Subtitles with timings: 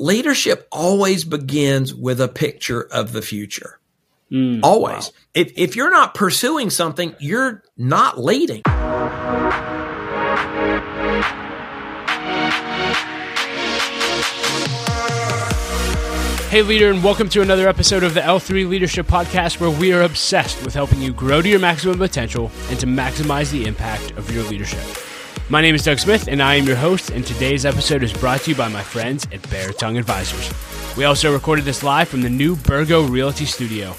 [0.00, 3.78] leadership always begins with a picture of the future.
[4.32, 5.08] Mm, always.
[5.08, 5.12] Wow.
[5.34, 8.62] If, if you're not pursuing something, you're not leading.
[16.48, 20.02] Hey, leader, and welcome to another episode of the L3 Leadership Podcast, where we are
[20.02, 24.34] obsessed with helping you grow to your maximum potential and to maximize the impact of
[24.34, 24.80] your leadership.
[25.50, 28.42] My name is Doug Smith, and I am your host, and today's episode is brought
[28.42, 30.48] to you by my friends at Beratung Advisors.
[30.96, 33.90] We also recorded this live from the new Burgo Realty Studio.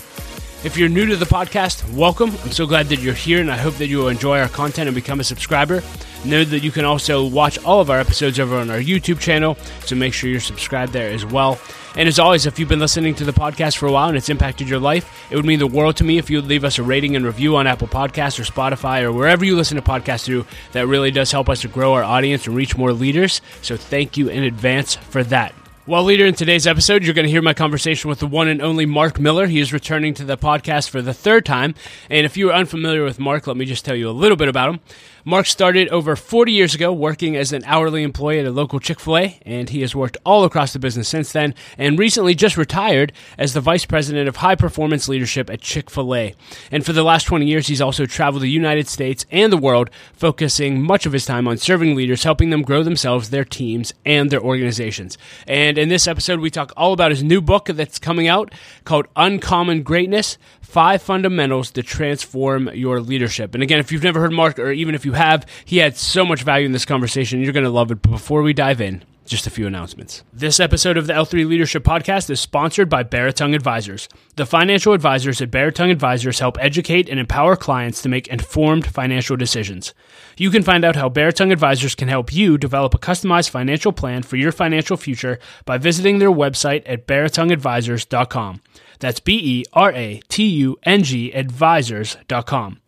[0.64, 2.30] If you're new to the podcast, welcome.
[2.46, 4.88] I'm so glad that you're here, and I hope that you will enjoy our content
[4.88, 5.84] and become a subscriber.
[6.24, 9.56] Know that you can also watch all of our episodes over on our YouTube channel,
[9.82, 11.60] so make sure you're subscribed there as well.
[11.96, 14.30] And as always, if you've been listening to the podcast for a while and it's
[14.30, 16.80] impacted your life, it would mean the world to me if you would leave us
[16.80, 20.24] a rating and review on Apple Podcasts or Spotify or wherever you listen to podcasts
[20.24, 20.46] through.
[20.72, 23.42] That really does help us to grow our audience and reach more leaders.
[23.62, 25.54] So thank you in advance for that.
[25.88, 28.62] Well, leader, in today's episode, you're going to hear my conversation with the one and
[28.62, 29.48] only Mark Miller.
[29.48, 31.74] He is returning to the podcast for the third time.
[32.08, 34.48] And if you are unfamiliar with Mark, let me just tell you a little bit
[34.48, 34.80] about him.
[35.24, 39.00] Mark started over 40 years ago working as an hourly employee at a local Chick
[39.00, 42.58] fil A, and he has worked all across the business since then, and recently just
[42.58, 46.34] retired as the Vice President of High Performance Leadership at Chick fil A.
[46.72, 49.92] And for the last 20 years, he's also traveled the United States and the world,
[50.14, 54.32] focusing much of his time on serving leaders, helping them grow themselves, their teams, and
[54.32, 55.20] their organizations.
[55.46, 59.08] And in this episode, we talk all about his new book that's coming out called
[59.16, 63.54] Uncommon Greatness Five Fundamentals to Transform Your Leadership.
[63.54, 66.26] And again, if you've never heard Mark, or even if you have, he had so
[66.26, 67.42] much value in this conversation.
[67.42, 68.02] You're going to love it.
[68.02, 70.24] But before we dive in, just a few announcements.
[70.34, 74.10] This episode of the L3 Leadership Podcast is sponsored by Beratung Advisors.
[74.36, 79.38] The financial advisors at Beratung Advisors help educate and empower clients to make informed financial
[79.38, 79.94] decisions.
[80.38, 84.22] You can find out how Beratung Advisors can help you develop a customized financial plan
[84.22, 88.62] for your financial future by visiting their website at beratungadvisors.com.
[89.00, 92.82] That's B E R A T U N G advisors.com.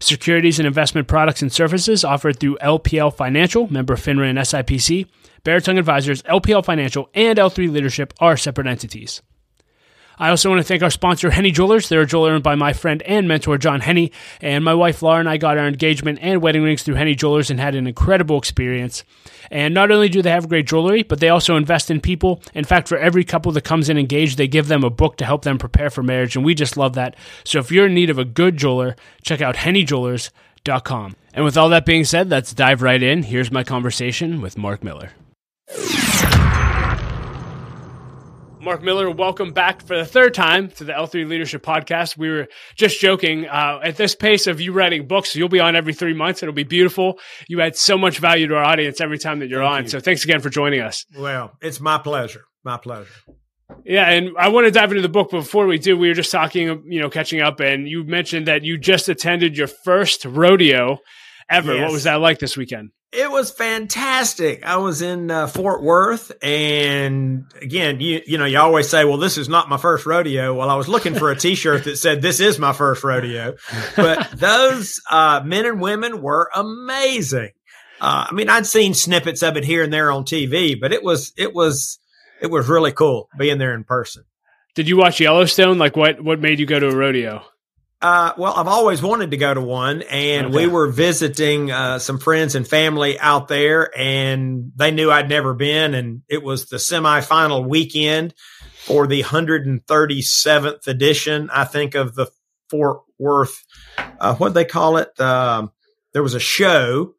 [0.00, 5.06] Securities and investment products and services offered through LPL Financial, member FINRA and SIPC.
[5.44, 9.22] Beratung Advisors, LPL Financial, and L3 Leadership are separate entities.
[10.18, 11.88] I also want to thank our sponsor, Henne Jewelers.
[11.88, 14.10] They're a jeweler owned by my friend and mentor, John Henne.
[14.40, 17.50] And my wife, Laura, and I got our engagement and wedding rings through Henne Jewelers
[17.50, 19.04] and had an incredible experience.
[19.50, 22.42] And not only do they have great jewelry, but they also invest in people.
[22.54, 25.24] In fact, for every couple that comes in engaged, they give them a book to
[25.24, 26.34] help them prepare for marriage.
[26.34, 27.16] And we just love that.
[27.44, 31.16] So if you're in need of a good jeweler, check out hennejewelers.com.
[31.34, 33.22] And with all that being said, let's dive right in.
[33.24, 35.12] Here's my conversation with Mark Miller.
[38.66, 42.18] Mark Miller, welcome back for the third time to the L3 Leadership Podcast.
[42.18, 43.46] We were just joking.
[43.46, 46.42] Uh, at this pace of you writing books, you'll be on every three months.
[46.42, 47.20] It'll be beautiful.
[47.46, 49.82] You add so much value to our audience every time that you're Thank on.
[49.84, 49.90] You.
[49.90, 51.06] So thanks again for joining us.
[51.16, 52.42] Well, it's my pleasure.
[52.64, 53.12] My pleasure.
[53.84, 55.28] Yeah, and I want to dive into the book.
[55.30, 58.48] But before we do, we were just talking, you know, catching up, and you mentioned
[58.48, 60.98] that you just attended your first rodeo
[61.48, 61.74] ever.
[61.74, 61.82] Yes.
[61.82, 62.90] What was that like this weekend?
[63.12, 64.64] It was fantastic.
[64.66, 69.16] I was in uh, Fort Worth, and again, you you know, you always say, "Well,
[69.16, 72.20] this is not my first rodeo." Well, I was looking for a T-shirt that said,
[72.20, 73.54] "This is my first rodeo,"
[73.94, 77.52] but those uh, men and women were amazing.
[78.00, 81.02] Uh, I mean, I'd seen snippets of it here and there on TV, but it
[81.02, 81.98] was it was
[82.42, 84.24] it was really cool being there in person.
[84.74, 85.78] Did you watch Yellowstone?
[85.78, 87.42] Like, what what made you go to a rodeo?
[88.02, 90.56] Uh, well, I've always wanted to go to one, and okay.
[90.56, 95.54] we were visiting uh, some friends and family out there, and they knew I'd never
[95.54, 98.34] been, and it was the semifinal weekend
[98.74, 102.30] for the 137th edition, I think, of the
[102.68, 103.64] Fort Worth.
[103.98, 105.18] Uh, what they call it?
[105.18, 105.72] Um,
[106.12, 107.14] there was a show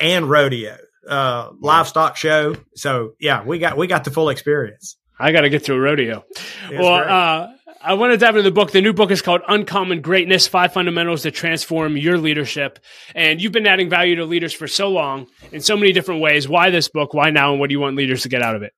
[0.00, 2.56] and rodeo, uh, livestock show.
[2.76, 4.96] So yeah, we got we got the full experience.
[5.18, 6.24] I got to get to a rodeo.
[6.72, 8.70] well, I want to dive into the book.
[8.70, 12.78] The new book is called Uncommon Greatness Five Fundamentals to Transform Your Leadership.
[13.14, 16.48] And you've been adding value to leaders for so long in so many different ways.
[16.48, 17.12] Why this book?
[17.12, 17.50] Why now?
[17.50, 18.72] And what do you want leaders to get out of it?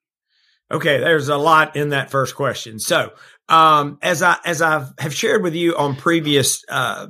[0.73, 2.81] Okay, there's a lot in that first question.
[2.81, 3.13] So,
[3.49, 7.07] um, as I as I have shared with you on previous uh,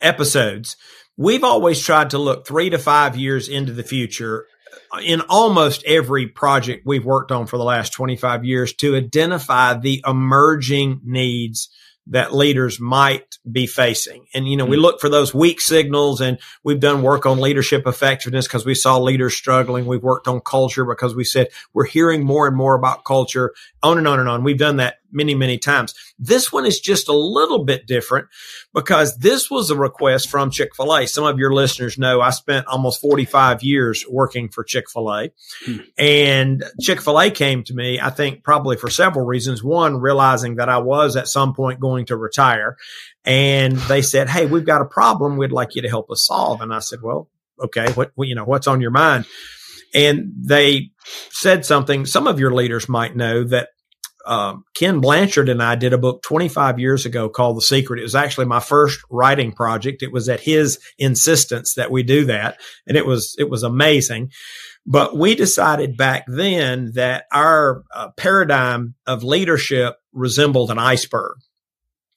[0.00, 0.76] episodes,
[1.16, 4.46] we've always tried to look three to five years into the future
[5.02, 10.02] in almost every project we've worked on for the last 25 years to identify the
[10.06, 11.68] emerging needs
[12.10, 14.26] that leaders might be facing.
[14.32, 14.82] And, you know, we mm-hmm.
[14.82, 18.98] look for those weak signals and we've done work on leadership effectiveness because we saw
[18.98, 19.84] leaders struggling.
[19.84, 23.52] We've worked on culture because we said we're hearing more and more about culture
[23.82, 24.42] on and on and on.
[24.42, 25.94] We've done that many, many times.
[26.18, 28.28] This one is just a little bit different
[28.74, 31.06] because this was a request from Chick fil A.
[31.06, 35.30] Some of your listeners know I spent almost 45 years working for Chick fil A.
[35.64, 35.76] Hmm.
[35.96, 39.62] And Chick fil A came to me, I think probably for several reasons.
[39.62, 42.76] One, realizing that I was at some point going to retire.
[43.24, 46.60] And they said, Hey, we've got a problem we'd like you to help us solve.
[46.60, 47.28] And I said, Well,
[47.62, 49.26] okay, what, you know, what's on your mind?
[49.94, 50.90] And they
[51.30, 53.70] said something some of your leaders might know that
[54.28, 57.98] um, Ken Blanchard and I did a book 25 years ago called The Secret.
[57.98, 60.02] It was actually my first writing project.
[60.02, 62.60] It was at his insistence that we do that.
[62.86, 64.30] And it was, it was amazing.
[64.84, 71.38] But we decided back then that our uh, paradigm of leadership resembled an iceberg.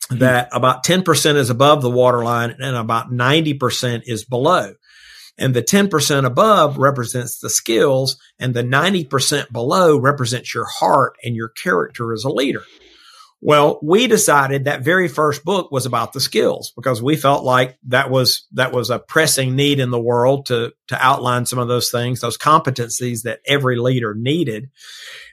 [0.10, 0.20] Mm-hmm.
[0.20, 4.74] That about 10% is above the waterline and about 90% is below.
[5.42, 11.36] And the 10% above represents the skills and the 90% below represents your heart and
[11.36, 12.62] your character as a leader.
[13.44, 17.80] Well, we decided that very first book was about the skills because we felt like
[17.88, 21.68] that was, that was a pressing need in the world to, to outline some of
[21.68, 24.70] those things, those competencies that every leader needed.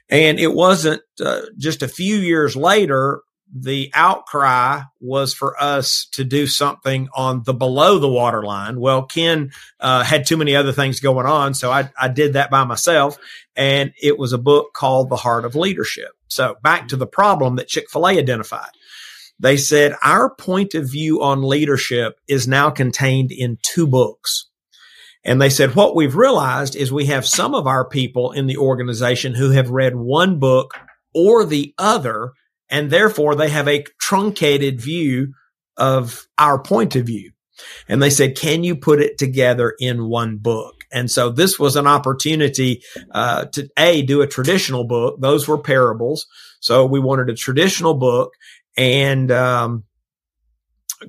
[0.09, 3.21] And it wasn't uh, just a few years later
[3.53, 8.79] the outcry was for us to do something on the below the waterline.
[8.79, 12.51] Well, Ken uh, had too many other things going on, so I, I did that
[12.51, 13.17] by myself,
[13.55, 16.11] and it was a book called The Heart of Leadership.
[16.27, 18.69] So back to the problem that Chick Fil A identified.
[19.39, 24.47] They said our point of view on leadership is now contained in two books.
[25.23, 28.57] And they said, what we've realized is we have some of our people in the
[28.57, 30.73] organization who have read one book
[31.13, 32.31] or the other
[32.69, 35.33] and therefore they have a truncated view
[35.77, 37.31] of our point of view.
[37.87, 40.85] And they said, can you put it together in one book?
[40.91, 42.81] And so this was an opportunity
[43.11, 45.19] uh, to a do a traditional book.
[45.19, 46.25] Those were parables.
[46.61, 48.33] So we wanted a traditional book
[48.77, 49.83] and um,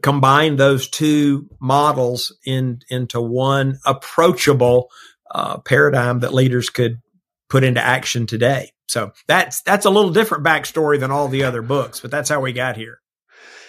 [0.03, 4.91] combine those two models in into one approachable
[5.31, 7.01] uh, paradigm that leaders could
[7.49, 8.73] put into action today.
[8.91, 12.41] So that's that's a little different backstory than all the other books, but that's how
[12.41, 12.99] we got here.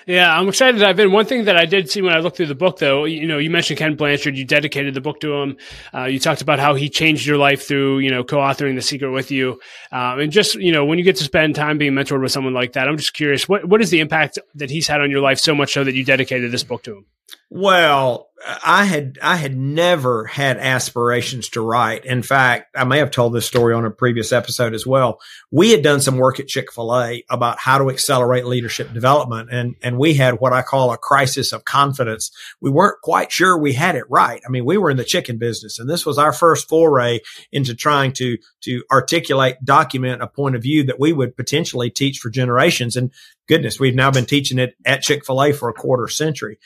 [0.08, 1.12] Yeah, I'm excited to dive in.
[1.12, 3.38] One thing that I did see when I looked through the book, though, you know,
[3.38, 4.36] you mentioned Ken Blanchard.
[4.36, 5.58] You dedicated the book to him.
[5.94, 9.12] Uh, you talked about how he changed your life through, you know, co-authoring The Secret
[9.12, 9.60] with you.
[9.92, 12.56] Um, and just, you know, when you get to spend time being mentored with someone
[12.56, 15.22] like that, I'm just curious, what what is the impact that he's had on your
[15.22, 17.06] life so much so that you dedicated this book to him?
[17.52, 18.31] Well,
[18.64, 22.06] I had I had never had aspirations to write.
[22.06, 25.20] In fact, I may have told this story on a previous episode as well.
[25.52, 29.98] We had done some work at Chick-fil-A about how to accelerate leadership development and and
[29.98, 32.32] we had what I call a crisis of confidence.
[32.62, 34.42] We weren't quite sure we had it right.
[34.46, 37.20] I mean, we were in the chicken business and this was our first foray
[37.52, 42.20] into trying to to articulate, document a point of view that we would potentially teach
[42.20, 43.12] for generations and
[43.48, 46.58] goodness, we've now been teaching it at Chick-fil-A for a quarter century.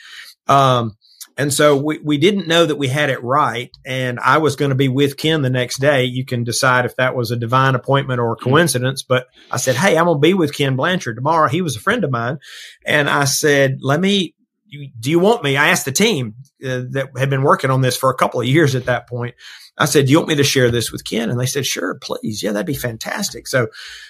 [0.46, 0.96] Um,
[1.36, 3.70] and so we, we didn't know that we had it right.
[3.84, 6.04] And I was going to be with Ken the next day.
[6.04, 8.44] You can decide if that was a divine appointment or a hmm.
[8.44, 9.02] coincidence.
[9.02, 11.48] But I said, Hey, I'm going to be with Ken Blanchard tomorrow.
[11.48, 12.38] He was a friend of mine.
[12.86, 14.34] And I said, let me,
[14.68, 15.56] do you want me?
[15.56, 16.34] I asked the team
[16.64, 19.34] uh, that had been working on this for a couple of years at that point.
[19.78, 21.28] I said, do you want me to share this with Ken?
[21.28, 22.42] And they said, sure, please.
[22.42, 23.46] Yeah, that'd be fantastic.
[23.46, 23.68] So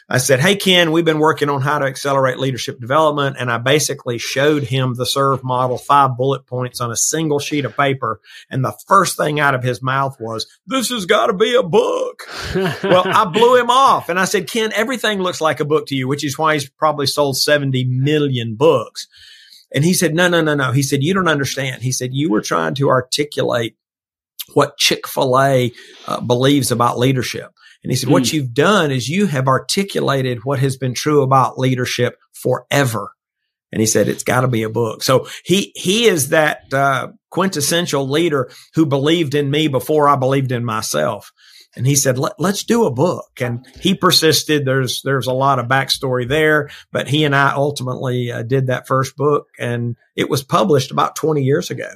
[0.08, 3.36] I said, Hey, Ken, we've been working on how to accelerate leadership development.
[3.40, 7.64] And I basically showed him the serve model, five bullet points on a single sheet
[7.64, 8.20] of paper.
[8.48, 11.64] And the first thing out of his mouth was, this has got to be a
[11.64, 12.22] book.
[12.54, 15.96] well, I blew him off and I said, Ken, everything looks like a book to
[15.96, 19.08] you, which is why he's probably sold 70 million books.
[19.76, 20.73] And he said, no, no, no, no.
[20.73, 21.83] He said, you don't understand.
[21.83, 23.76] He said, you were trying to articulate
[24.54, 25.73] what Chick-fil-A
[26.09, 27.52] uh, believes about leadership.
[27.83, 28.12] And he said, mm.
[28.12, 28.37] what hmm.
[28.37, 33.11] you've done is you have articulated what has been true about leadership forever.
[33.71, 35.02] And he said, it's got to be a book.
[35.02, 40.52] So he, he is that, uh, quintessential leader who believed in me before I believed
[40.52, 41.33] in myself.
[41.76, 43.40] And he said, Let, us do a book.
[43.40, 44.64] And he persisted.
[44.64, 48.87] There's, there's a lot of backstory there, but he and I ultimately uh, did that
[48.87, 51.90] first book and it was published about 20 years ago.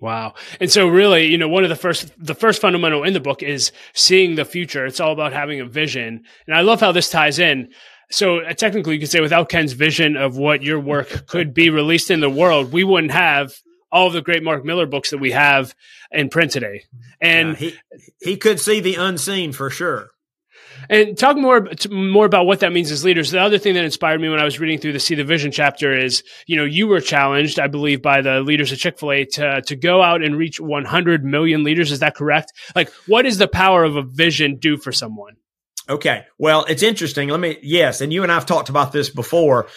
[0.00, 0.34] Wow.
[0.60, 3.42] And so really, you know, one of the first the first fundamental in the book
[3.42, 4.84] is seeing the future.
[4.84, 6.24] It's all about having a vision.
[6.46, 7.70] And I love how this ties in.
[8.10, 11.70] So uh, technically you could say without Ken's vision of what your work could be
[11.70, 13.54] released in the world, we wouldn't have
[13.94, 15.74] all of the great Mark Miller books that we have
[16.10, 16.82] in print today.
[17.20, 17.76] And yeah, he
[18.20, 20.10] he could see the unseen for sure.
[20.90, 23.30] And talk more more about what that means as leaders.
[23.30, 25.52] The other thing that inspired me when I was reading through the See the Vision
[25.52, 29.12] chapter is, you know, you were challenged, I believe, by the leaders of Chick Fil
[29.12, 31.92] A to to go out and reach 100 million leaders.
[31.92, 32.52] Is that correct?
[32.74, 35.36] Like, what does the power of a vision do for someone?
[35.88, 36.24] Okay.
[36.38, 37.28] Well, it's interesting.
[37.28, 38.00] Let me, yes.
[38.00, 39.68] And you and I've talked about this before.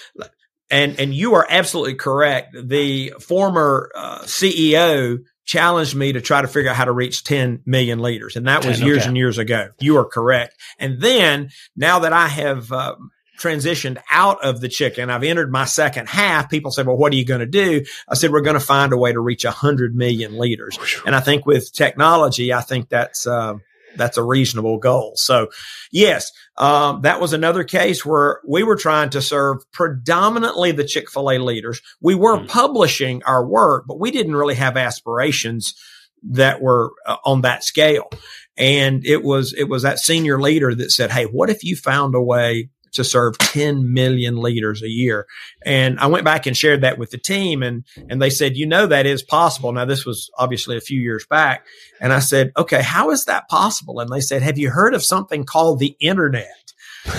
[0.70, 2.56] And, and you are absolutely correct.
[2.62, 7.62] The former uh, CEO challenged me to try to figure out how to reach 10
[7.66, 8.36] million leaders.
[8.36, 9.08] And that was 10, years okay.
[9.08, 9.70] and years ago.
[9.80, 10.56] You are correct.
[10.78, 12.96] And then now that I have, uh,
[13.38, 15.10] transitioned out of the chicken.
[15.10, 16.50] I've entered my second half.
[16.50, 17.86] People say, well, what are you going to do?
[18.10, 20.78] I said, we're going to find a way to reach a hundred million leaders.
[21.06, 23.56] And I think with technology, I think that's, uh,
[23.96, 25.14] that's a reasonable goal.
[25.16, 25.50] So
[25.92, 31.38] yes, um, that was another case where we were trying to serve predominantly the Chick-fil-A
[31.38, 31.82] leaders.
[32.02, 32.48] We were mm.
[32.48, 35.76] publishing our work, but we didn't really have aspirations
[36.24, 38.10] that were uh, on that scale.
[38.58, 42.16] And it was, it was that senior leader that said, Hey, what if you found
[42.16, 45.26] a way to serve 10 million liters a year.
[45.66, 48.66] And I went back and shared that with the team and, and they said, you
[48.66, 49.72] know, that is possible.
[49.72, 51.66] Now, this was obviously a few years back.
[52.00, 54.00] And I said, okay, how is that possible?
[54.00, 56.67] And they said, have you heard of something called the internet?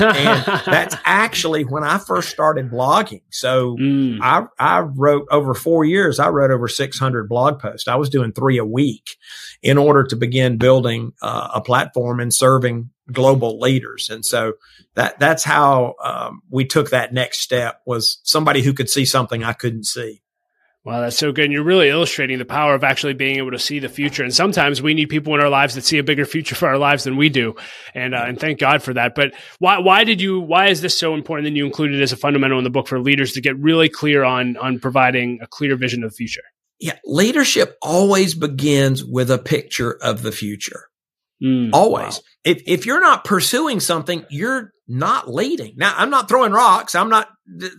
[0.01, 3.23] And that's actually when I first started blogging.
[3.31, 4.19] So mm.
[4.23, 7.89] I, I wrote over four years, I wrote over 600 blog posts.
[7.89, 9.17] I was doing three a week
[9.63, 14.11] in order to begin building uh, a platform and serving global leaders.
[14.11, 14.55] And so
[14.95, 19.45] that that's how um, we took that next step was somebody who could see something
[19.45, 20.23] I couldn't see.
[20.85, 21.47] Wow, that's so good.
[21.47, 24.23] And you're really illustrating the power of actually being able to see the future.
[24.23, 26.79] And sometimes we need people in our lives that see a bigger future for our
[26.79, 27.57] lives than we do.
[27.95, 29.15] And uh, and thank God for that.
[29.15, 32.17] But why why did you why is this so important that you included as a
[32.17, 35.77] fundamental in the book for leaders to get really clear on on providing a clear
[35.77, 36.43] vision of the future?
[36.81, 40.88] Yeah, leadership always begins with a picture of the future.
[41.43, 42.17] Mm, Always.
[42.17, 42.23] Wow.
[42.45, 45.75] If, if you're not pursuing something, you're not leading.
[45.77, 46.95] Now, I'm not throwing rocks.
[46.95, 47.29] I'm not,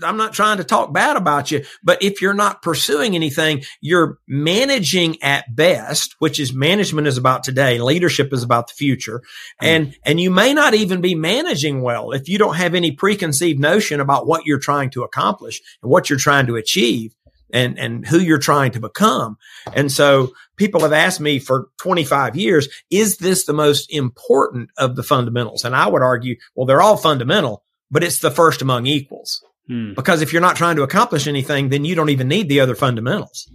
[0.03, 4.19] I'm not trying to talk bad about you, but if you're not pursuing anything, you're
[4.27, 7.79] managing at best, which is management is about today.
[7.79, 9.23] Leadership is about the future.
[9.61, 9.67] Mm.
[9.67, 13.59] And, and you may not even be managing well if you don't have any preconceived
[13.59, 17.15] notion about what you're trying to accomplish and what you're trying to achieve
[17.51, 19.37] and, and who you're trying to become.
[19.73, 24.95] And so people have asked me for 25 years, is this the most important of
[24.95, 25.65] the fundamentals?
[25.65, 29.43] And I would argue, well, they're all fundamental, but it's the first among equals.
[29.67, 29.93] Hmm.
[29.93, 32.75] Because if you're not trying to accomplish anything, then you don't even need the other
[32.75, 33.49] fundamentals.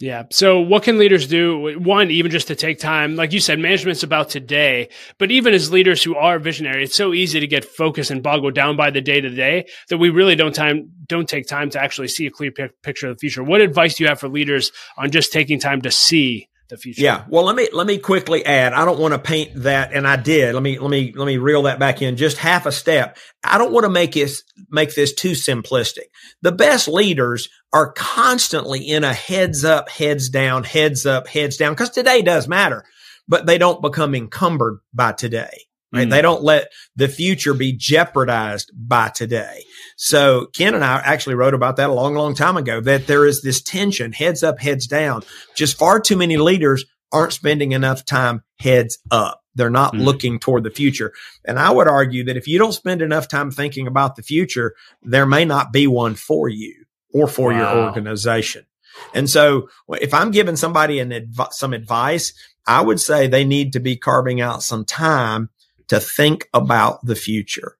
[0.00, 0.24] Yeah.
[0.30, 1.78] So what can leaders do?
[1.78, 4.88] One, even just to take time, like you said, management's about today,
[5.18, 8.54] but even as leaders who are visionary, it's so easy to get focused and boggled
[8.54, 11.82] down by the day to day that we really don't time, don't take time to
[11.82, 13.44] actually see a clear picture of the future.
[13.44, 17.02] What advice do you have for leaders on just taking time to see the future.
[17.02, 17.24] Yeah.
[17.28, 18.72] Well, let me let me quickly add.
[18.72, 20.54] I don't want to paint that, and I did.
[20.54, 23.18] Let me let me let me reel that back in just half a step.
[23.44, 26.04] I don't want to make this make this too simplistic.
[26.40, 31.72] The best leaders are constantly in a heads up, heads down, heads up, heads down,
[31.72, 32.84] because today does matter,
[33.28, 35.66] but they don't become encumbered by today.
[35.92, 36.06] Right?
[36.06, 36.10] Mm.
[36.10, 39.64] They don't let the future be jeopardized by today.
[39.96, 43.26] So Ken and I actually wrote about that a long, long time ago that there
[43.26, 45.22] is this tension, heads up, heads down.
[45.56, 49.40] Just far too many leaders aren't spending enough time heads up.
[49.56, 50.04] They're not mm.
[50.04, 51.12] looking toward the future.
[51.44, 54.74] And I would argue that if you don't spend enough time thinking about the future,
[55.02, 57.58] there may not be one for you or for wow.
[57.58, 58.66] your organization.
[59.14, 62.32] And so if I'm giving somebody an adv- some advice,
[62.66, 65.50] I would say they need to be carving out some time
[65.88, 67.76] to think about the future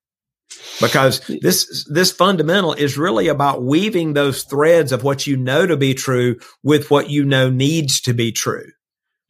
[0.80, 5.76] because this this fundamental is really about weaving those threads of what you know to
[5.76, 8.66] be true with what you know needs to be true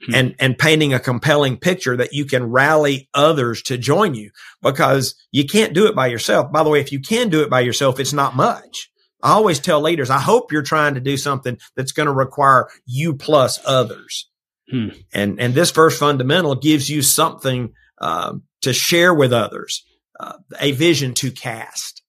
[0.06, 0.14] hmm.
[0.14, 4.30] and and painting a compelling picture that you can rally others to join you
[4.62, 7.50] because you can't do it by yourself by the way if you can do it
[7.50, 8.89] by yourself it's not much
[9.22, 12.68] i always tell leaders i hope you're trying to do something that's going to require
[12.86, 14.28] you plus others
[14.70, 14.88] hmm.
[15.12, 19.84] and and this first fundamental gives you something um, to share with others,
[20.18, 21.99] uh, a vision to cast.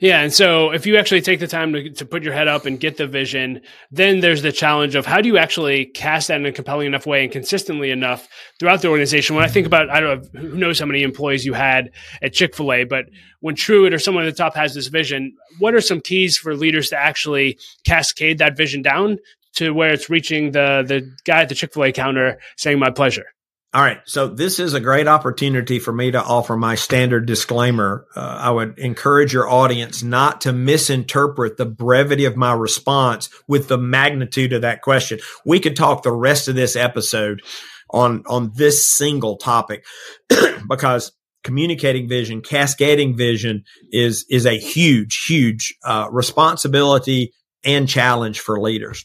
[0.00, 0.20] Yeah.
[0.20, 2.78] And so if you actually take the time to, to put your head up and
[2.78, 6.46] get the vision, then there's the challenge of how do you actually cast that in
[6.46, 8.28] a compelling enough way and consistently enough
[8.58, 9.36] throughout the organization?
[9.36, 11.90] When I think about, I don't know, who knows how many employees you had
[12.22, 13.06] at Chick fil A, but
[13.40, 16.54] when Truett or someone at the top has this vision, what are some keys for
[16.54, 19.18] leaders to actually cascade that vision down
[19.54, 22.90] to where it's reaching the, the guy at the Chick fil A counter saying, my
[22.90, 23.33] pleasure?
[23.74, 23.98] All right.
[24.04, 28.06] So this is a great opportunity for me to offer my standard disclaimer.
[28.14, 33.66] Uh, I would encourage your audience not to misinterpret the brevity of my response with
[33.66, 35.18] the magnitude of that question.
[35.44, 37.42] We could talk the rest of this episode
[37.90, 39.84] on, on this single topic
[40.68, 41.10] because
[41.42, 47.32] communicating vision, cascading vision is, is a huge, huge, uh, responsibility
[47.64, 49.04] and challenge for leaders.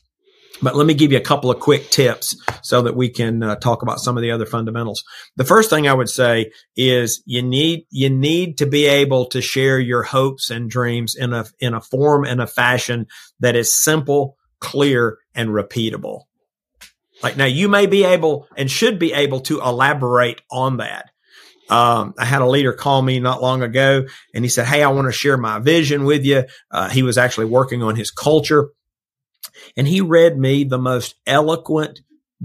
[0.61, 3.55] But let me give you a couple of quick tips so that we can uh,
[3.55, 5.03] talk about some of the other fundamentals.
[5.37, 9.41] The first thing I would say is you need you need to be able to
[9.41, 13.07] share your hopes and dreams in a in a form and a fashion
[13.39, 16.23] that is simple, clear, and repeatable.
[17.23, 21.09] Like now, you may be able and should be able to elaborate on that.
[21.69, 24.89] Um, I had a leader call me not long ago and he said, Hey, I
[24.89, 26.45] want to share my vision with you.
[26.71, 28.69] Uh, he was actually working on his culture
[29.75, 32.01] and he read me the most eloquent,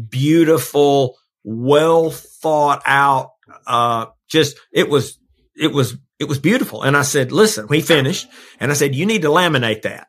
[0.08, 3.32] beautiful, well thought out,
[3.66, 5.18] uh, just, it was,
[5.56, 6.82] it was, it was beautiful.
[6.82, 8.28] And I said, listen, we finished
[8.60, 10.08] and I said, you need to laminate that.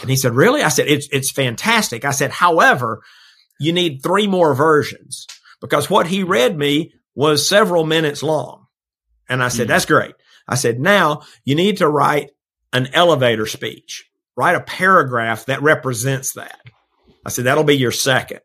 [0.00, 0.62] And he said, really?
[0.62, 2.04] I said, it's, it's fantastic.
[2.04, 3.02] I said, however,
[3.60, 5.26] you need three more versions
[5.60, 8.66] because what he read me was several minutes long.
[9.28, 9.68] And I said, mm-hmm.
[9.72, 10.14] that's great.
[10.48, 12.30] I said, now you need to write
[12.72, 16.60] an elevator speech, write a paragraph that represents that.
[17.24, 18.40] I said, that'll be your second.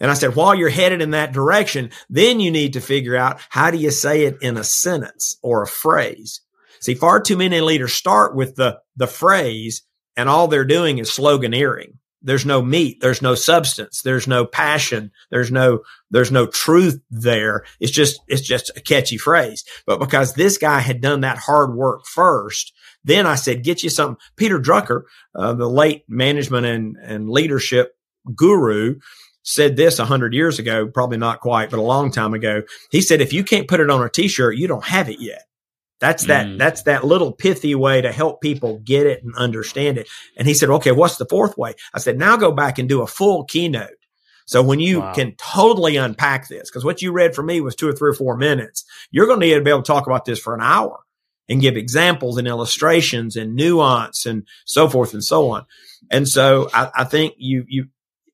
[0.00, 3.40] And I said, while you're headed in that direction, then you need to figure out
[3.48, 6.40] how do you say it in a sentence or a phrase.
[6.80, 9.82] See, far too many leaders start with the, the phrase
[10.16, 13.00] and all they're doing is sloganeering there's no meat.
[13.00, 14.02] There's no substance.
[14.02, 15.12] There's no passion.
[15.30, 17.64] There's no there's no truth there.
[17.80, 19.64] It's just it's just a catchy phrase.
[19.86, 22.72] But because this guy had done that hard work first
[23.04, 25.02] then i said get you something peter drucker
[25.34, 27.92] uh, the late management and and leadership
[28.34, 28.96] guru
[29.42, 32.62] said this a hundred years ago probably not quite but a long time ago.
[32.90, 35.42] He said if you can't put it on a t-shirt you don't have it yet
[36.00, 36.58] that's that, mm.
[36.58, 40.08] that's that little pithy way to help people get it and understand it.
[40.36, 41.74] And he said, okay, what's the fourth way?
[41.92, 43.90] I said, now go back and do a full keynote.
[44.46, 45.12] So when you wow.
[45.12, 48.14] can totally unpack this, because what you read for me was two or three or
[48.14, 50.62] four minutes, you're going to need to be able to talk about this for an
[50.62, 51.00] hour
[51.48, 55.66] and give examples and illustrations and nuance and so forth and so on.
[56.10, 57.88] And so I, I think you, you,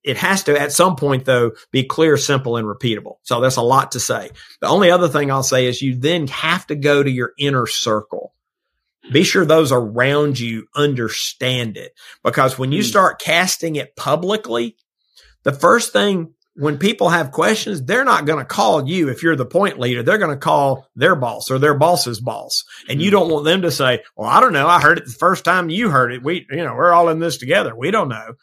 [0.05, 3.17] it has to at some point though be clear, simple and repeatable.
[3.23, 4.31] So that's a lot to say.
[4.61, 7.67] The only other thing I'll say is you then have to go to your inner
[7.67, 8.33] circle.
[9.13, 12.89] Be sure those around you understand it because when you hmm.
[12.89, 14.77] start casting it publicly,
[15.43, 19.37] the first thing when people have questions, they're not going to call you if you're
[19.37, 20.03] the point leader.
[20.03, 22.65] They're going to call their boss or their boss's boss.
[22.89, 23.17] And you hmm.
[23.17, 24.69] don't want them to say, well, I don't know.
[24.69, 26.23] I heard it the first time you heard it.
[26.23, 27.75] We, you know, we're all in this together.
[27.75, 28.35] We don't know.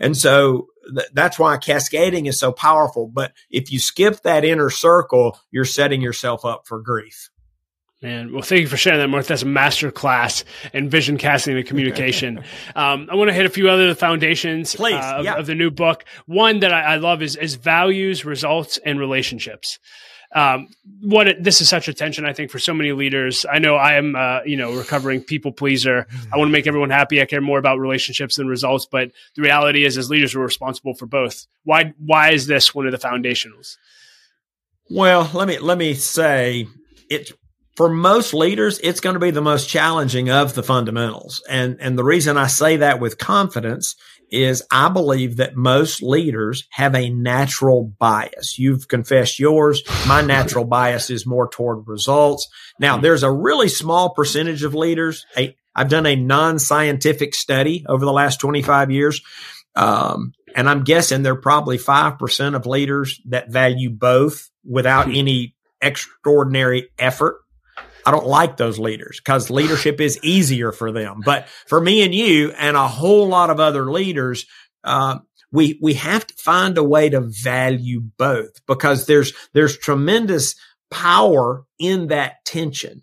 [0.00, 3.06] And so th- that's why cascading is so powerful.
[3.06, 7.30] But if you skip that inner circle, you're setting yourself up for grief.
[8.02, 9.26] Man, well, thank you for sharing that, Mark.
[9.26, 12.38] That's a master class in vision casting and communication.
[12.74, 15.34] um, I want to hit a few other foundations Please, uh, of, yeah.
[15.34, 16.04] of, the new book.
[16.24, 19.78] One that I, I love is, is values, results, and relationships
[20.32, 20.68] um,
[21.00, 23.44] what it, this is such attention, I think, for so many leaders.
[23.50, 26.06] I know I am, uh, you know, recovering people pleaser.
[26.32, 27.20] I want to make everyone happy.
[27.20, 28.86] I care more about relationships than results.
[28.90, 31.46] But the reality is, as leaders, we're responsible for both.
[31.64, 31.94] Why?
[31.98, 33.76] Why is this one of the foundationals?
[34.88, 36.68] Well, let me let me say
[37.08, 37.32] it
[37.76, 41.42] for most leaders, it's going to be the most challenging of the fundamentals.
[41.48, 43.96] And, and the reason I say that with confidence
[44.30, 48.58] is I believe that most leaders have a natural bias.
[48.58, 49.82] You've confessed yours.
[50.06, 52.48] My natural bias is more toward results.
[52.78, 53.02] Now, hmm.
[53.02, 55.26] there's a really small percentage of leaders.
[55.36, 59.22] i I've done a non-scientific study over the last 25 years.
[59.76, 65.14] Um, and I'm guessing there are probably 5% of leaders that value both without hmm.
[65.14, 67.40] any extraordinary effort.
[68.06, 71.20] I don't like those leaders because leadership is easier for them.
[71.24, 74.46] But for me and you and a whole lot of other leaders,
[74.84, 75.18] uh,
[75.52, 80.54] we we have to find a way to value both because there's there's tremendous
[80.90, 83.02] power in that tension.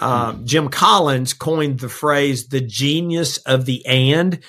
[0.00, 4.40] Um, Jim Collins coined the phrase "the genius of the and."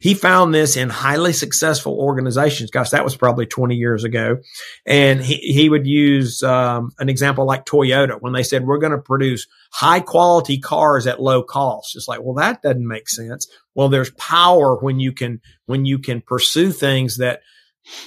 [0.00, 2.70] He found this in highly successful organizations.
[2.70, 4.38] Gosh, that was probably 20 years ago.
[4.86, 8.92] And he, he would use um, an example like Toyota when they said, we're going
[8.92, 11.96] to produce high quality cars at low cost.
[11.96, 13.46] It's like, well, that doesn't make sense.
[13.74, 17.42] Well, there's power when you can, when you can pursue things that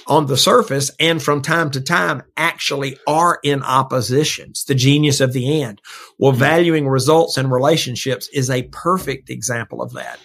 [0.06, 4.50] on the surface and from time to time actually are in opposition.
[4.50, 5.80] It's the genius of the and.
[6.18, 6.40] Well, mm-hmm.
[6.40, 10.18] valuing results and relationships is a perfect example of that.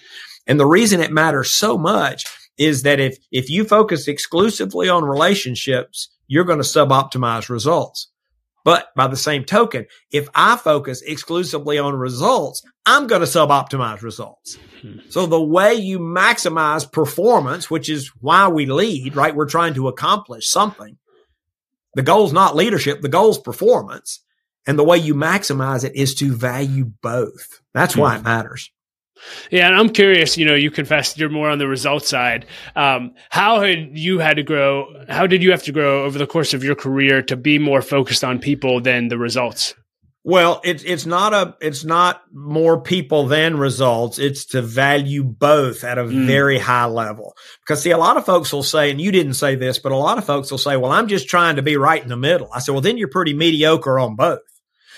[0.47, 2.25] And the reason it matters so much
[2.57, 8.09] is that if, if you focus exclusively on relationships, you're going to suboptimize results.
[8.63, 14.01] But by the same token, if I focus exclusively on results, I'm going to suboptimize
[14.01, 14.57] results.
[14.81, 14.99] Hmm.
[15.09, 19.35] So the way you maximize performance, which is why we lead, right?
[19.35, 20.97] We're trying to accomplish something.
[21.95, 23.01] The goal is not leadership.
[23.01, 24.23] The goal is performance.
[24.67, 27.61] And the way you maximize it is to value both.
[27.73, 28.25] That's why it hmm.
[28.25, 28.71] matters.
[29.51, 30.37] Yeah, and I'm curious.
[30.37, 32.45] You know, you confessed you're more on the result side.
[32.75, 34.87] Um, how had you had to grow?
[35.09, 37.81] How did you have to grow over the course of your career to be more
[37.81, 39.75] focused on people than the results?
[40.23, 44.19] Well, it's it's not a it's not more people than results.
[44.19, 46.25] It's to value both at a mm.
[46.25, 47.35] very high level.
[47.61, 49.97] Because see, a lot of folks will say, and you didn't say this, but a
[49.97, 52.49] lot of folks will say, "Well, I'm just trying to be right in the middle."
[52.53, 54.41] I said, "Well, then you're pretty mediocre on both.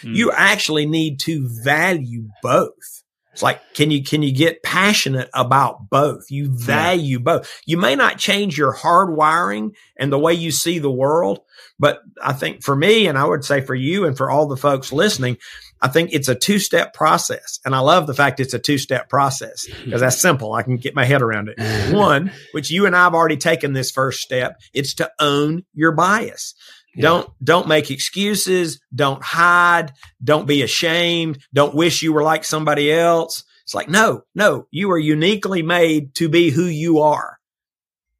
[0.01, 0.15] Mm.
[0.15, 3.00] You actually need to value both."
[3.33, 6.29] It's like, can you, can you get passionate about both?
[6.29, 7.61] You value both.
[7.65, 11.39] You may not change your hardwiring and the way you see the world,
[11.79, 14.57] but I think for me, and I would say for you and for all the
[14.57, 15.37] folks listening,
[15.81, 17.59] I think it's a two step process.
[17.65, 20.53] And I love the fact it's a two step process because that's simple.
[20.53, 21.93] I can get my head around it.
[21.93, 24.61] One, which you and I have already taken this first step.
[24.73, 26.53] It's to own your bias.
[26.95, 27.03] Yeah.
[27.03, 28.81] Don't, don't make excuses.
[28.93, 29.93] Don't hide.
[30.23, 31.39] Don't be ashamed.
[31.53, 33.43] Don't wish you were like somebody else.
[33.63, 37.37] It's like, no, no, you are uniquely made to be who you are.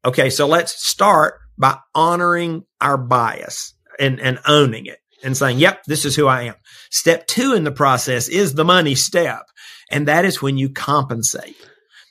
[0.04, 0.30] Okay.
[0.30, 6.04] So let's start by honoring our bias and, and owning it and saying, yep, this
[6.04, 6.54] is who I am.
[6.90, 9.42] Step two in the process is the money step.
[9.90, 11.56] And that is when you compensate.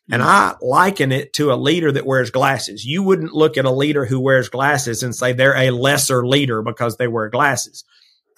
[0.09, 0.29] And mm-hmm.
[0.29, 2.85] I liken it to a leader that wears glasses.
[2.85, 6.61] You wouldn't look at a leader who wears glasses and say they're a lesser leader
[6.61, 7.83] because they wear glasses.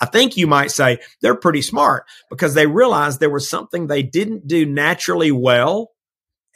[0.02, 4.04] I think you might say they're pretty smart because they realized there was something they
[4.04, 5.92] didn't do naturally well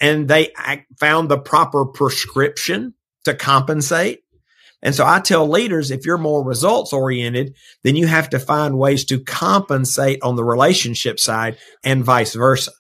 [0.02, 0.52] and they
[1.00, 2.94] found the proper prescription
[3.26, 4.20] to compensate.
[4.82, 8.78] And so I tell leaders, if you're more results oriented, then you have to find
[8.78, 12.72] ways to compensate on the relationship side and vice versa.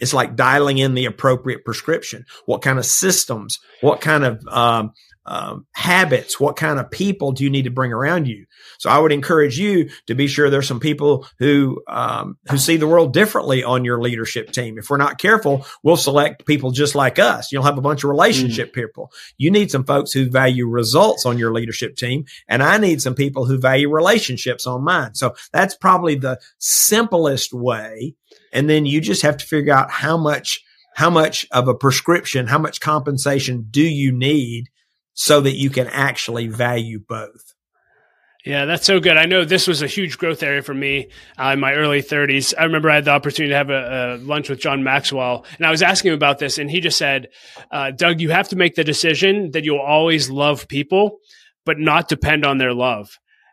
[0.00, 2.24] It's like dialing in the appropriate prescription.
[2.46, 3.58] What kind of systems?
[3.80, 4.92] What kind of um,
[5.26, 6.40] um, habits?
[6.40, 8.46] What kind of people do you need to bring around you?
[8.78, 12.76] So I would encourage you to be sure there's some people who um, who see
[12.76, 14.78] the world differently on your leadership team.
[14.78, 17.52] If we're not careful, we'll select people just like us.
[17.52, 18.74] You'll have a bunch of relationship mm.
[18.74, 19.12] people.
[19.38, 23.14] You need some folks who value results on your leadership team, and I need some
[23.14, 25.14] people who value relationships on mine.
[25.14, 28.14] So that's probably the simplest way
[28.52, 30.62] and then you just have to figure out how much,
[30.94, 34.68] how much of a prescription, how much compensation do you need
[35.14, 37.54] so that you can actually value both.
[38.44, 39.18] Yeah, that's so good.
[39.18, 42.54] I know this was a huge growth area for me uh, in my early 30s.
[42.58, 45.66] I remember I had the opportunity to have a, a, lunch with John Maxwell, and
[45.66, 47.28] I was asking him about this, and he just said,
[47.70, 51.18] uh, Doug, you have to make the decision that you'll always love people,
[51.66, 53.10] but not depend on their love.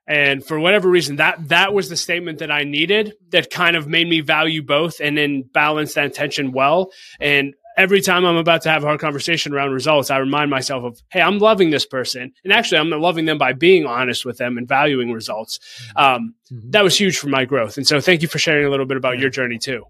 [0.07, 3.87] And for whatever reason, that that was the statement that I needed that kind of
[3.87, 6.91] made me value both and then balance that tension well.
[7.19, 10.83] And every time I'm about to have a hard conversation around results, I remind myself
[10.83, 12.33] of, hey, I'm loving this person.
[12.43, 15.59] And actually, I'm loving them by being honest with them and valuing results.
[15.95, 16.71] Um, mm-hmm.
[16.71, 17.77] That was huge for my growth.
[17.77, 19.21] And so thank you for sharing a little bit about yeah.
[19.21, 19.85] your journey too.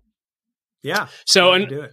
[0.83, 1.07] Yeah.
[1.25, 1.89] So, and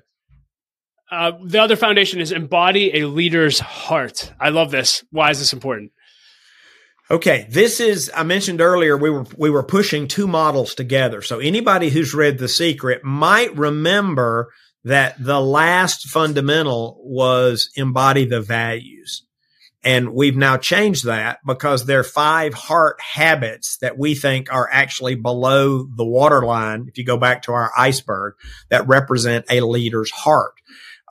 [1.11, 4.33] uh, the other foundation is embody a leader's heart.
[4.41, 5.05] I love this.
[5.11, 5.93] Why is this important?
[7.11, 11.21] Okay, this is I mentioned earlier we were we were pushing two models together.
[11.21, 14.51] So anybody who's read The Secret might remember
[14.85, 19.23] that the last fundamental was embody the values.
[19.83, 24.69] And we've now changed that because there are five heart habits that we think are
[24.71, 26.87] actually below the waterline.
[26.89, 28.35] If you go back to our iceberg
[28.71, 30.55] that represent a leader's heart.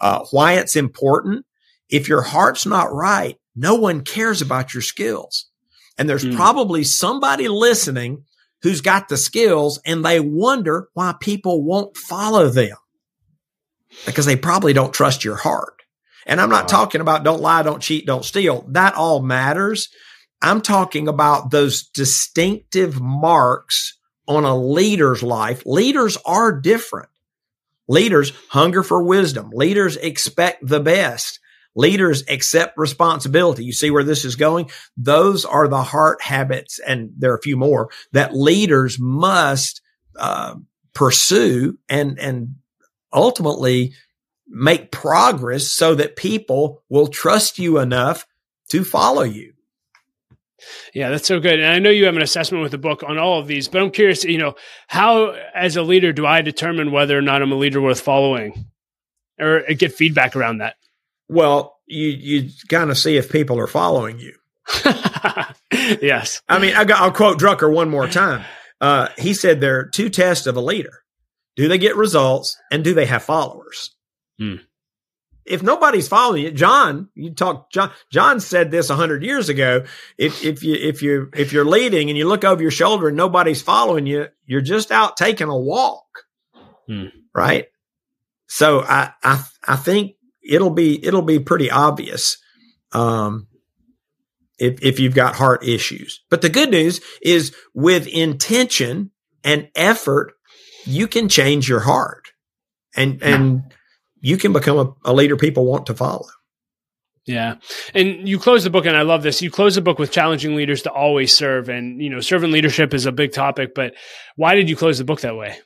[0.01, 1.45] Uh, why it's important.
[1.88, 5.49] If your heart's not right, no one cares about your skills.
[5.97, 6.36] And there's mm.
[6.36, 8.25] probably somebody listening
[8.63, 12.75] who's got the skills and they wonder why people won't follow them
[14.06, 15.82] because they probably don't trust your heart.
[16.25, 16.79] And I'm not wow.
[16.79, 18.65] talking about don't lie, don't cheat, don't steal.
[18.69, 19.89] That all matters.
[20.41, 25.63] I'm talking about those distinctive marks on a leader's life.
[25.65, 27.10] Leaders are different.
[27.88, 29.51] Leaders hunger for wisdom.
[29.53, 31.39] Leaders expect the best.
[31.75, 33.65] Leaders accept responsibility.
[33.65, 34.69] You see where this is going?
[34.95, 39.82] Those are the heart habits, and there are a few more that leaders must
[40.17, 40.56] uh,
[40.93, 42.56] pursue and and
[43.13, 43.93] ultimately
[44.47, 48.26] make progress so that people will trust you enough
[48.69, 49.54] to follow you.
[50.93, 51.60] Yeah, that's so good.
[51.60, 53.82] And I know you have an assessment with the book on all of these, but
[53.82, 54.56] I'm curious, you know,
[54.88, 58.65] how as a leader do I determine whether or not I'm a leader worth following
[59.39, 60.76] or get feedback around that?
[61.28, 64.36] Well, you you kind of see if people are following you.
[66.02, 66.41] yes.
[66.47, 68.45] I mean, I got, I'll quote Drucker one more time.
[68.80, 71.02] Uh, he said there are two tests of a leader:
[71.55, 73.95] do they get results, and do they have followers?
[74.39, 74.55] Hmm.
[75.45, 77.69] If nobody's following you, John, you talk.
[77.69, 79.83] John, John said this a hundred years ago.
[80.17, 83.17] If if you if you if you're leading and you look over your shoulder and
[83.17, 86.05] nobody's following you, you're just out taking a walk,
[86.87, 87.07] hmm.
[87.35, 87.67] right?
[88.53, 90.15] so I, I, I think
[90.47, 92.37] it'll be, it'll be pretty obvious.
[92.91, 93.47] Um,
[94.59, 99.09] if, if you've got heart issues, but the good news is with intention
[99.43, 100.33] and effort,
[100.85, 102.31] you can change your heart
[102.95, 103.63] and, and
[104.19, 106.27] you can become a, a leader people want to follow.
[107.25, 107.55] Yeah.
[107.93, 109.41] And you close the book, and I love this.
[109.41, 111.69] You close the book with challenging leaders to always serve.
[111.69, 113.93] And, you know, servant leadership is a big topic, but
[114.35, 115.57] why did you close the book that way?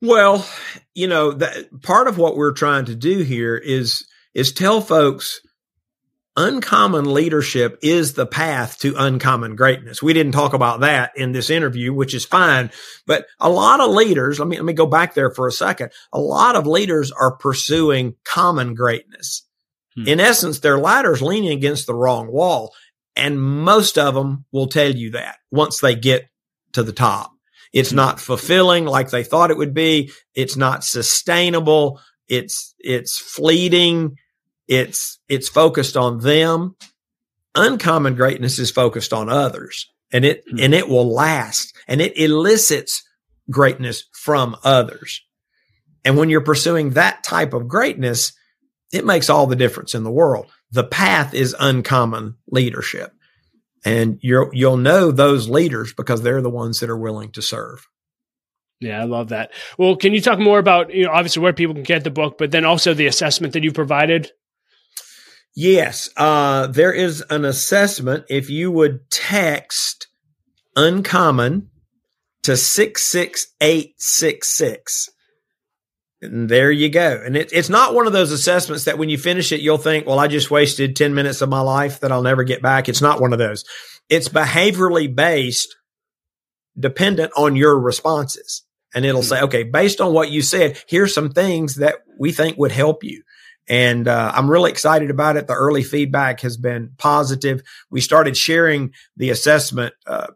[0.00, 0.46] Well,
[0.94, 5.40] you know, that part of what we're trying to do here is is tell folks
[6.36, 10.02] uncommon leadership is the path to uncommon greatness.
[10.02, 12.70] We didn't talk about that in this interview, which is fine,
[13.06, 15.92] but a lot of leaders, let me let me go back there for a second.
[16.12, 19.46] A lot of leaders are pursuing common greatness.
[19.94, 20.08] Hmm.
[20.08, 22.74] In essence, their ladder's leaning against the wrong wall.
[23.16, 26.28] And most of them will tell you that once they get
[26.72, 27.30] to the top.
[27.72, 27.96] It's hmm.
[27.96, 30.10] not fulfilling like they thought it would be.
[30.34, 32.00] It's not sustainable.
[32.26, 34.16] It's, it's fleeting.
[34.68, 36.76] It's, it's focused on them.
[37.54, 40.58] Uncommon greatness is focused on others and it, hmm.
[40.60, 43.02] and it will last and it elicits
[43.50, 45.22] greatness from others.
[46.04, 48.32] And when you're pursuing that type of greatness,
[48.92, 50.50] it makes all the difference in the world.
[50.70, 53.12] The path is uncommon leadership.
[53.84, 57.86] And you you'll know those leaders because they're the ones that are willing to serve.
[58.80, 59.52] Yeah, I love that.
[59.78, 62.38] Well, can you talk more about, you know, obviously where people can get the book,
[62.38, 64.30] but then also the assessment that you provided?
[65.54, 66.10] Yes.
[66.16, 68.24] Uh, there is an assessment.
[68.28, 70.08] If you would text
[70.74, 71.70] uncommon
[72.42, 75.10] to 66866,
[76.22, 77.20] and there you go.
[77.24, 80.06] And it, it's not one of those assessments that when you finish it, you'll think,
[80.06, 82.88] well, I just wasted 10 minutes of my life that I'll never get back.
[82.88, 83.64] It's not one of those.
[84.08, 85.76] It's behaviorally based,
[86.78, 88.62] dependent on your responses.
[88.94, 92.56] And it'll say, okay, based on what you said, here's some things that we think
[92.58, 93.22] would help you.
[93.68, 95.46] And uh, I'm really excited about it.
[95.46, 97.62] The early feedback has been positive.
[97.90, 100.28] We started sharing the assessment uh,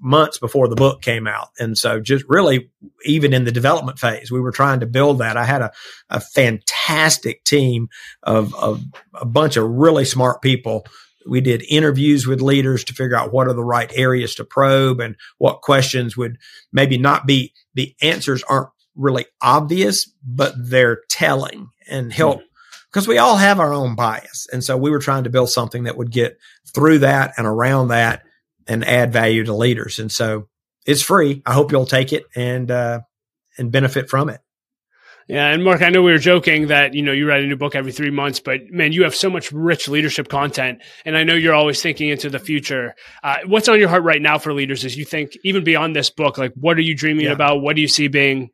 [0.00, 1.48] months before the book came out.
[1.58, 2.70] And so just really,
[3.04, 5.36] even in the development phase, we were trying to build that.
[5.36, 5.72] I had a,
[6.10, 7.88] a fantastic team
[8.22, 8.82] of, of
[9.14, 10.84] a bunch of really smart people.
[11.26, 15.00] We did interviews with leaders to figure out what are the right areas to probe
[15.00, 16.36] and what questions would
[16.70, 22.42] maybe not be, the answers aren't really obvious, but they're telling and help
[22.94, 24.46] because we all have our own bias.
[24.52, 26.38] And so we were trying to build something that would get
[26.72, 28.22] through that and around that
[28.68, 29.98] and add value to leaders.
[29.98, 30.48] And so
[30.86, 31.42] it's free.
[31.44, 33.00] I hope you'll take it and uh,
[33.58, 34.40] and benefit from it.
[35.26, 37.56] Yeah, and Mark, I know we were joking that you know you write a new
[37.56, 41.24] book every three months, but man, you have so much rich leadership content, and I
[41.24, 42.94] know you're always thinking into the future.
[43.22, 46.10] Uh, what's on your heart right now for leaders as you think even beyond this
[46.10, 46.36] book?
[46.36, 47.32] Like, what are you dreaming yeah.
[47.32, 47.62] about?
[47.62, 48.50] What do you see being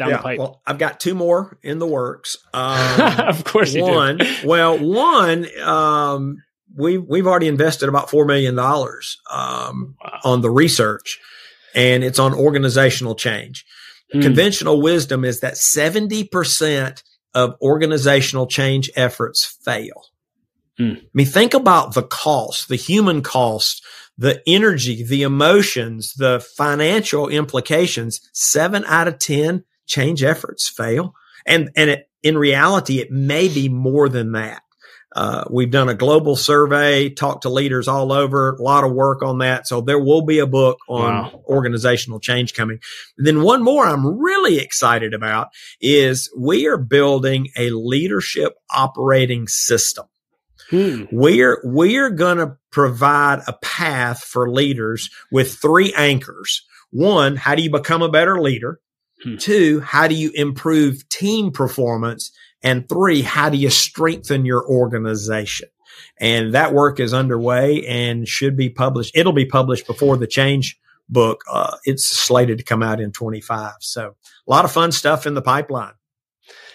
[0.00, 0.38] down yeah, the pipe?
[0.38, 2.36] Well, I've got two more in the works.
[2.52, 4.20] Um, of course, one.
[4.44, 5.46] well, one.
[5.60, 6.42] Um,
[6.74, 10.20] we we've already invested about four million dollars um, wow.
[10.24, 11.20] on the research,
[11.74, 13.64] and it's on organizational change.
[14.12, 14.20] Hmm.
[14.20, 20.06] Conventional wisdom is that seventy percent of organizational change efforts fail.
[20.76, 20.94] Hmm.
[20.96, 23.84] I mean, think about the cost, the human cost,
[24.18, 28.20] the energy, the emotions, the financial implications.
[28.32, 33.68] Seven out of ten change efforts fail, and and it, in reality, it may be
[33.68, 34.62] more than that.
[35.14, 39.22] Uh, we've done a global survey, talked to leaders all over, a lot of work
[39.22, 39.66] on that.
[39.66, 41.42] So there will be a book on wow.
[41.46, 42.78] organizational change coming.
[43.18, 45.48] And then one more I'm really excited about
[45.80, 50.06] is we are building a leadership operating system.
[50.70, 51.06] Hmm.
[51.10, 56.64] We're, we're going to provide a path for leaders with three anchors.
[56.92, 58.78] One, how do you become a better leader?
[59.22, 59.36] Hmm.
[59.36, 62.32] Two, how do you improve team performance?
[62.62, 65.68] And three, how do you strengthen your organization?
[66.18, 69.16] And that work is underway and should be published.
[69.16, 70.78] It'll be published before the change
[71.08, 71.42] book.
[71.50, 73.74] Uh, it's slated to come out in 25.
[73.80, 74.14] So
[74.46, 75.92] a lot of fun stuff in the pipeline.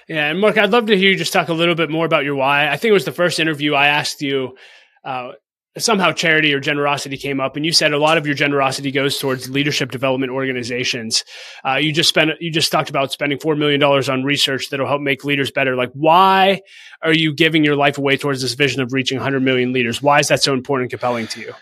[0.07, 0.29] Yeah.
[0.29, 2.35] And Mark, I'd love to hear you just talk a little bit more about your
[2.35, 2.67] why.
[2.69, 4.55] I think it was the first interview I asked you,
[5.03, 5.31] uh,
[5.77, 9.17] somehow charity or generosity came up and you said a lot of your generosity goes
[9.17, 11.23] towards leadership development organizations.
[11.65, 15.01] Uh, you just spent you just talked about spending $4 million on research that'll help
[15.01, 15.75] make leaders better.
[15.75, 16.61] Like why
[17.01, 20.01] are you giving your life away towards this vision of reaching 100 million leaders?
[20.01, 21.53] Why is that so important and compelling to you?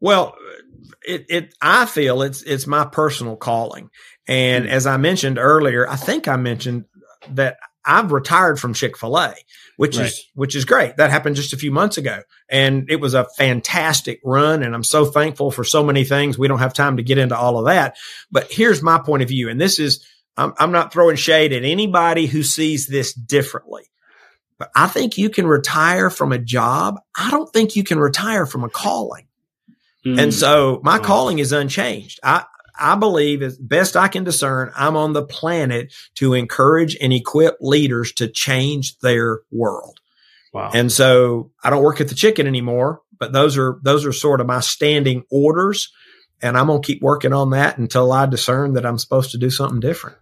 [0.00, 0.36] Well
[1.06, 3.90] it, it i feel it's it's my personal calling.
[4.26, 4.74] And mm-hmm.
[4.74, 6.84] as i mentioned earlier i think i mentioned
[7.30, 9.34] that I've retired from Chick fil A,
[9.76, 10.06] which right.
[10.06, 10.96] is, which is great.
[10.96, 14.62] That happened just a few months ago and it was a fantastic run.
[14.62, 16.38] And I'm so thankful for so many things.
[16.38, 17.96] We don't have time to get into all of that,
[18.30, 19.48] but here's my point of view.
[19.48, 23.84] And this is, I'm, I'm not throwing shade at anybody who sees this differently.
[24.58, 27.00] But I think you can retire from a job.
[27.16, 29.26] I don't think you can retire from a calling.
[30.06, 30.20] Mm.
[30.20, 31.04] And so my wow.
[31.04, 32.20] calling is unchanged.
[32.22, 32.44] I,
[32.78, 37.56] I believe as best I can discern, I'm on the planet to encourage and equip
[37.60, 40.00] leaders to change their world.
[40.52, 40.70] Wow.
[40.72, 44.40] And so I don't work at the chicken anymore, but those are, those are sort
[44.40, 45.92] of my standing orders.
[46.42, 49.38] And I'm going to keep working on that until I discern that I'm supposed to
[49.38, 50.16] do something different.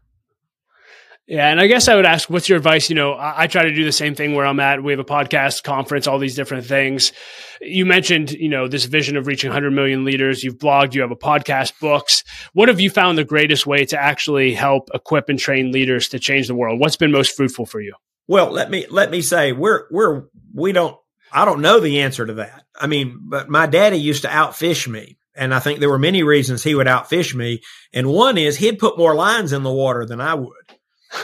[1.29, 2.91] Yeah, and I guess I would ask, what's your advice?
[2.91, 4.83] You know, I, I, try to do the same thing where I'm at.
[4.83, 7.13] We have a podcast, conference, all these different things.
[7.61, 10.43] You mentioned, you know, this vision of reaching 100 million leaders.
[10.43, 12.25] You've blogged, you have a podcast, books.
[12.55, 16.19] What have you found the greatest way to actually help equip and train leaders to
[16.19, 16.81] change the world?
[16.81, 17.95] What's been most fruitful for you?
[18.27, 20.97] Well, let me let me say we're we're we don't
[21.33, 22.65] I don't know the answer to that.
[22.79, 25.19] I mean, but my daddy used to outfish me.
[25.35, 27.63] And I think there were many reasons he would outfish me.
[27.93, 30.53] And one is he'd put more lines in the water than I would.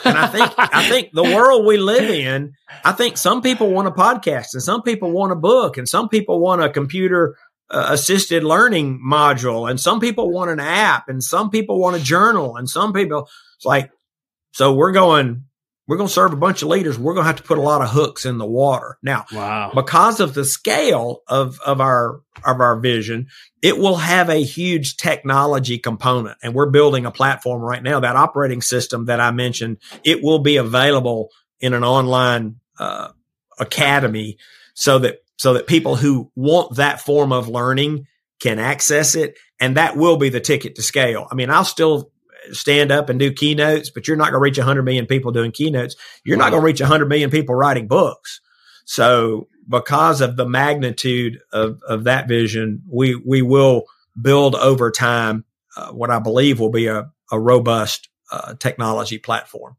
[0.05, 2.53] And I think I think the world we live in,
[2.85, 6.09] I think some people want a podcast and some people want a book and some
[6.09, 7.37] people want a computer
[7.71, 12.01] uh, assisted learning module and some people want an app and some people want a
[12.01, 13.91] journal and some people it's like
[14.53, 15.45] so we're going
[15.89, 16.99] we're going to serve a bunch of leaders.
[16.99, 18.99] We're going to have to put a lot of hooks in the water.
[19.03, 19.73] Now, wow.
[19.75, 23.29] because of the scale of, of our, of our vision,
[23.63, 26.37] it will have a huge technology component.
[26.43, 28.01] And we're building a platform right now.
[28.01, 33.09] That operating system that I mentioned, it will be available in an online, uh,
[33.59, 34.37] academy
[34.75, 38.07] so that, so that people who want that form of learning
[38.41, 39.39] can access it.
[39.59, 41.27] And that will be the ticket to scale.
[41.31, 42.13] I mean, I'll still
[42.53, 45.53] stand up and do keynotes, but you're not going to reach 100 million people doing
[45.53, 45.97] keynotes.
[46.25, 46.45] You're wow.
[46.45, 48.41] not going to reach 100 million people writing books.
[48.85, 53.85] So, because of the magnitude of, of that vision, we we will
[54.21, 55.45] build over time
[55.77, 59.77] uh, what I believe will be a, a robust uh, technology platform.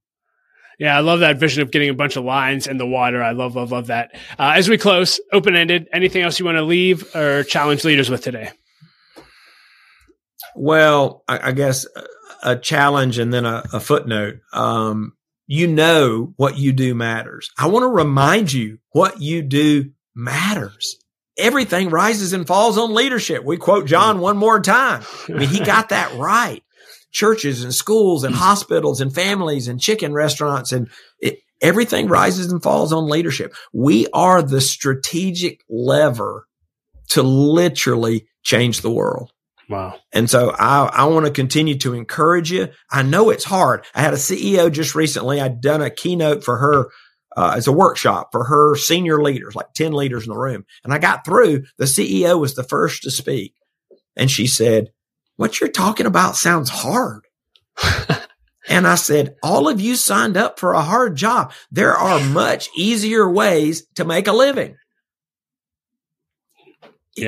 [0.79, 3.21] Yeah, I love that vision of getting a bunch of lines in the water.
[3.21, 4.11] I love, love, love that.
[4.39, 8.09] Uh, as we close, open ended, anything else you want to leave or challenge leaders
[8.09, 8.51] with today?
[10.55, 12.01] Well, I, I guess uh,
[12.43, 14.39] a challenge and then a, a footnote.
[14.53, 15.13] Um,
[15.47, 17.49] you know what you do matters.
[17.57, 20.97] I want to remind you what you do matters.
[21.37, 23.43] Everything rises and falls on leadership.
[23.43, 25.03] We quote John one more time.
[25.27, 26.61] I mean, he got that right.
[27.11, 32.61] Churches and schools and hospitals and families and chicken restaurants and it, everything rises and
[32.61, 33.55] falls on leadership.
[33.73, 36.45] We are the strategic lever
[37.09, 39.31] to literally change the world.
[39.69, 39.99] Wow.
[40.11, 42.69] And so I, I want to continue to encourage you.
[42.91, 43.85] I know it's hard.
[43.93, 45.39] I had a CEO just recently.
[45.39, 46.89] I'd done a keynote for her
[47.37, 50.65] uh, as a workshop for her senior leaders, like 10 leaders in the room.
[50.83, 51.65] And I got through.
[51.77, 53.53] The CEO was the first to speak.
[54.15, 54.89] And she said,
[55.35, 57.27] What you're talking about sounds hard.
[58.67, 61.53] and I said, All of you signed up for a hard job.
[61.71, 64.75] There are much easier ways to make a living.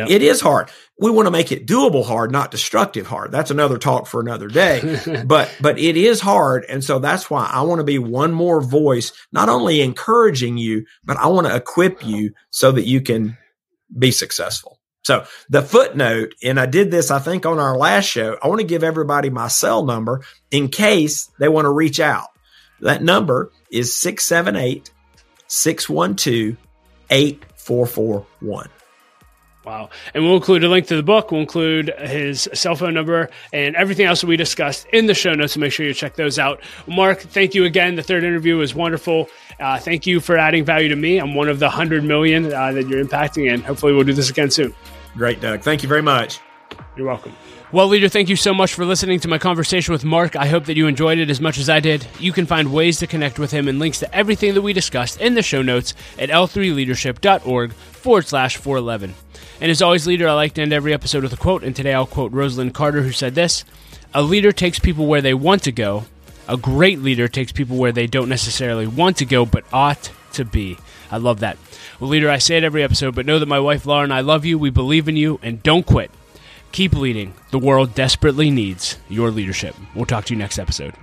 [0.09, 0.69] It is hard.
[0.99, 3.31] We want to make it doable hard, not destructive hard.
[3.31, 4.99] That's another talk for another day.
[5.25, 8.61] but but it is hard, and so that's why I want to be one more
[8.61, 13.37] voice, not only encouraging you, but I want to equip you so that you can
[13.97, 14.79] be successful.
[15.03, 18.37] So the footnote, and I did this, I think, on our last show.
[18.41, 22.27] I want to give everybody my cell number in case they want to reach out.
[22.81, 24.91] That number is 678
[25.47, 26.57] 612
[27.09, 28.69] 8441.
[29.63, 29.89] Wow.
[30.13, 31.31] And we'll include a link to the book.
[31.31, 35.33] We'll include his cell phone number and everything else that we discussed in the show
[35.35, 35.53] notes.
[35.53, 36.61] So make sure you check those out.
[36.87, 37.95] Mark, thank you again.
[37.95, 39.29] The third interview was wonderful.
[39.59, 41.19] Uh, thank you for adding value to me.
[41.19, 44.29] I'm one of the 100 million uh, that you're impacting, and hopefully we'll do this
[44.31, 44.73] again soon.
[45.15, 45.61] Great, Doug.
[45.61, 46.39] Thank you very much.
[46.95, 47.35] You're welcome.
[47.73, 50.35] Well, leader, thank you so much for listening to my conversation with Mark.
[50.35, 52.05] I hope that you enjoyed it as much as I did.
[52.19, 55.21] You can find ways to connect with him and links to everything that we discussed
[55.21, 59.13] in the show notes at l3leadership.org forward slash 411.
[59.61, 61.93] And as always, leader, I like to end every episode with a quote, and today
[61.93, 63.63] I'll quote Rosalynn Carter, who said this
[64.13, 66.03] A leader takes people where they want to go.
[66.49, 70.43] A great leader takes people where they don't necessarily want to go, but ought to
[70.43, 70.77] be.
[71.09, 71.57] I love that.
[72.01, 74.19] Well, leader, I say it every episode, but know that my wife Laura and I
[74.19, 74.59] love you.
[74.59, 76.11] We believe in you, and don't quit.
[76.71, 77.33] Keep leading.
[77.51, 79.75] The world desperately needs your leadership.
[79.93, 80.93] We'll talk to you next episode.